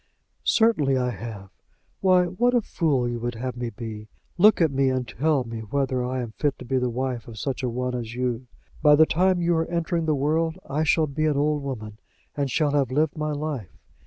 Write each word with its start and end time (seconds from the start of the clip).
"Certainly 0.43 0.97
I 0.97 1.11
have. 1.11 1.51
Why, 1.99 2.25
what 2.25 2.55
a 2.55 2.61
fool 2.63 3.07
you 3.07 3.19
would 3.19 3.35
have 3.35 3.55
me 3.55 3.69
be! 3.69 4.07
Look 4.35 4.59
at 4.59 4.71
me, 4.71 4.89
and 4.89 5.07
tell 5.07 5.43
me 5.43 5.59
whether 5.59 6.03
I 6.03 6.23
am 6.23 6.31
fit 6.31 6.57
to 6.57 6.65
be 6.65 6.79
the 6.79 6.89
wife 6.89 7.27
of 7.27 7.37
such 7.37 7.61
a 7.61 7.69
one 7.69 7.93
as 7.93 8.15
you. 8.15 8.47
By 8.81 8.95
the 8.95 9.05
time 9.05 9.43
you 9.43 9.55
are 9.57 9.67
entering 9.69 10.07
the 10.07 10.15
world, 10.15 10.57
I 10.67 10.81
shall 10.83 11.05
be 11.05 11.25
an 11.27 11.37
old 11.37 11.61
woman, 11.61 11.99
and 12.35 12.49
shall 12.49 12.71
have 12.71 12.89
lived 12.89 13.15
my 13.15 13.31
life. 13.31 13.77